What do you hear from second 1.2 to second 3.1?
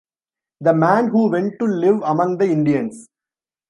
went to live among the Indians.